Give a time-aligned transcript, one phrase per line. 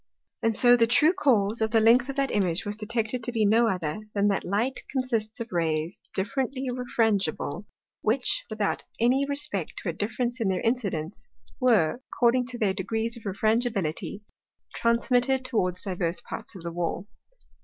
[0.41, 3.45] And so the true cause of the length of that Image was detected to be
[3.45, 7.65] no other, than that Light consists of Rays differently refrangible,
[8.01, 11.27] which, without any respect to a difference in their incidence,
[11.59, 14.21] were, according to their degrees of Refrangibility,
[14.73, 17.05] transmitted towards divers parts of the Wall.